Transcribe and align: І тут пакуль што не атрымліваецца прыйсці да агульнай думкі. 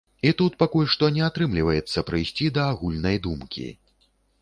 І 0.27 0.29
тут 0.39 0.55
пакуль 0.63 0.87
што 0.93 1.09
не 1.19 1.21
атрымліваецца 1.27 2.05
прыйсці 2.09 2.51
да 2.59 2.67
агульнай 2.73 3.25
думкі. 3.29 3.73